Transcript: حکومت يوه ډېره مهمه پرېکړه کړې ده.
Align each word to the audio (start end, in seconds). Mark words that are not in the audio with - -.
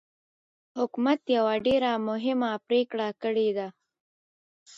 حکومت 0.79 1.19
يوه 1.37 1.53
ډېره 1.65 1.91
مهمه 2.09 2.51
پرېکړه 2.67 3.07
کړې 3.21 3.49
ده. 3.57 3.67